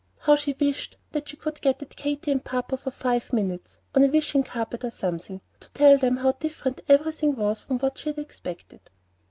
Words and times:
How 0.21 0.35
she 0.35 0.55
wished 0.59 0.97
that 1.11 1.29
she 1.29 1.37
could 1.37 1.61
get 1.61 1.79
at 1.83 1.95
Katy 1.95 2.31
and 2.31 2.43
papa 2.43 2.75
for 2.75 2.89
five 2.89 3.31
minutes 3.31 3.77
on 3.93 4.03
a 4.03 4.07
wishing 4.07 4.41
carpet 4.43 4.83
or 4.83 4.89
something 4.89 5.41
to 5.59 5.71
tell 5.73 5.99
them 5.99 6.17
how 6.17 6.31
different 6.31 6.81
everything 6.89 7.35
was 7.35 7.61
from 7.61 7.77
what 7.77 7.99
she 7.99 8.09
had 8.09 8.17
expected. 8.17 8.81